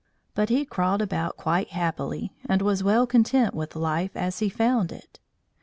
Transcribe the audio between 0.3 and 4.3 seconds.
But he crawled about quite happily, and was well content with life